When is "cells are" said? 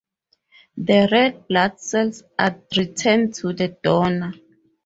1.79-2.59